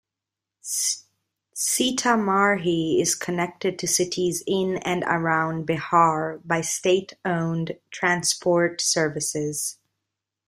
Sitamarhi 1.55 2.99
is 2.99 3.13
connected 3.13 3.77
to 3.77 3.87
cities 3.87 4.43
in 4.47 4.77
and 4.77 5.03
around 5.03 5.67
Bihar 5.67 6.41
by 6.43 6.61
state-owned 6.61 7.77
transport 7.91 8.81
services. 8.81 9.77